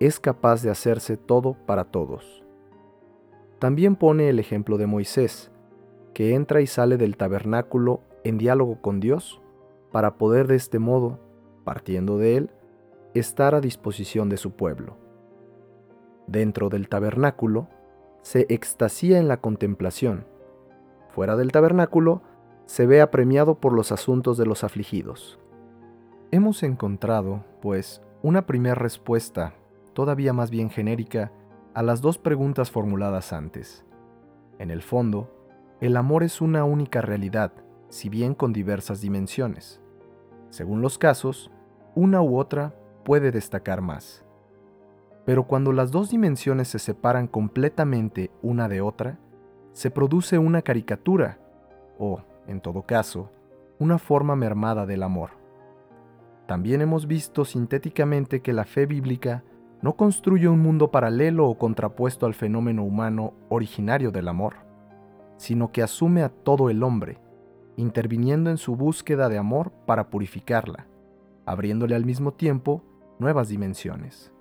es 0.00 0.20
capaz 0.20 0.62
de 0.62 0.70
hacerse 0.70 1.16
todo 1.16 1.56
para 1.66 1.84
todos. 1.84 2.44
También 3.58 3.96
pone 3.96 4.28
el 4.28 4.38
ejemplo 4.38 4.76
de 4.76 4.86
Moisés, 4.86 5.50
que 6.12 6.34
entra 6.34 6.60
y 6.60 6.66
sale 6.66 6.96
del 6.96 7.16
tabernáculo 7.16 8.02
en 8.24 8.38
diálogo 8.38 8.80
con 8.80 9.00
Dios 9.00 9.40
para 9.90 10.16
poder 10.16 10.48
de 10.48 10.56
este 10.56 10.78
modo, 10.78 11.20
partiendo 11.64 12.18
de 12.18 12.36
Él, 12.36 12.50
estar 13.14 13.54
a 13.54 13.60
disposición 13.60 14.28
de 14.28 14.36
su 14.36 14.52
pueblo. 14.52 15.03
Dentro 16.26 16.68
del 16.68 16.88
tabernáculo, 16.88 17.68
se 18.22 18.46
extasía 18.48 19.18
en 19.18 19.28
la 19.28 19.38
contemplación. 19.38 20.26
Fuera 21.10 21.36
del 21.36 21.52
tabernáculo, 21.52 22.22
se 22.66 22.86
ve 22.86 23.00
apremiado 23.00 23.56
por 23.56 23.72
los 23.72 23.92
asuntos 23.92 24.38
de 24.38 24.46
los 24.46 24.64
afligidos. 24.64 25.38
Hemos 26.30 26.62
encontrado, 26.62 27.44
pues, 27.60 28.02
una 28.22 28.46
primera 28.46 28.74
respuesta, 28.74 29.54
todavía 29.92 30.32
más 30.32 30.50
bien 30.50 30.70
genérica, 30.70 31.30
a 31.74 31.82
las 31.82 32.00
dos 32.00 32.18
preguntas 32.18 32.70
formuladas 32.70 33.32
antes. 33.32 33.84
En 34.58 34.70
el 34.70 34.80
fondo, 34.80 35.30
el 35.80 35.96
amor 35.96 36.22
es 36.22 36.40
una 36.40 36.64
única 36.64 37.02
realidad, 37.02 37.52
si 37.90 38.08
bien 38.08 38.34
con 38.34 38.52
diversas 38.52 39.00
dimensiones. 39.00 39.80
Según 40.50 40.80
los 40.80 40.98
casos, 40.98 41.50
una 41.94 42.22
u 42.22 42.38
otra 42.38 42.74
puede 43.04 43.30
destacar 43.30 43.82
más. 43.82 44.23
Pero 45.24 45.44
cuando 45.44 45.72
las 45.72 45.90
dos 45.90 46.10
dimensiones 46.10 46.68
se 46.68 46.78
separan 46.78 47.26
completamente 47.26 48.30
una 48.42 48.68
de 48.68 48.80
otra, 48.80 49.18
se 49.72 49.90
produce 49.90 50.38
una 50.38 50.62
caricatura, 50.62 51.38
o, 51.98 52.20
en 52.46 52.60
todo 52.60 52.82
caso, 52.82 53.30
una 53.78 53.98
forma 53.98 54.36
mermada 54.36 54.86
del 54.86 55.02
amor. 55.02 55.30
También 56.46 56.82
hemos 56.82 57.06
visto 57.06 57.44
sintéticamente 57.44 58.40
que 58.40 58.52
la 58.52 58.64
fe 58.64 58.86
bíblica 58.86 59.42
no 59.80 59.96
construye 59.96 60.48
un 60.48 60.60
mundo 60.60 60.90
paralelo 60.90 61.48
o 61.48 61.58
contrapuesto 61.58 62.26
al 62.26 62.34
fenómeno 62.34 62.84
humano 62.84 63.34
originario 63.48 64.10
del 64.10 64.28
amor, 64.28 64.56
sino 65.36 65.72
que 65.72 65.82
asume 65.82 66.22
a 66.22 66.28
todo 66.28 66.70
el 66.70 66.82
hombre, 66.82 67.18
interviniendo 67.76 68.50
en 68.50 68.58
su 68.58 68.76
búsqueda 68.76 69.28
de 69.28 69.38
amor 69.38 69.72
para 69.86 70.10
purificarla, 70.10 70.86
abriéndole 71.46 71.94
al 71.94 72.04
mismo 72.04 72.32
tiempo 72.32 72.82
nuevas 73.18 73.48
dimensiones. 73.48 74.33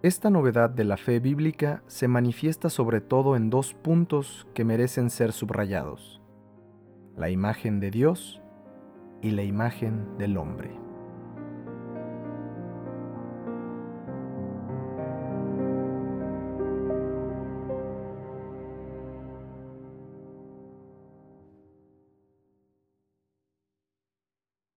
Esta 0.00 0.30
novedad 0.30 0.70
de 0.70 0.84
la 0.84 0.96
fe 0.96 1.18
bíblica 1.18 1.82
se 1.88 2.06
manifiesta 2.06 2.70
sobre 2.70 3.00
todo 3.00 3.34
en 3.34 3.50
dos 3.50 3.74
puntos 3.74 4.46
que 4.54 4.64
merecen 4.64 5.10
ser 5.10 5.32
subrayados, 5.32 6.22
la 7.16 7.30
imagen 7.30 7.80
de 7.80 7.90
Dios 7.90 8.40
y 9.22 9.32
la 9.32 9.42
imagen 9.42 10.16
del 10.16 10.36
hombre. 10.36 10.87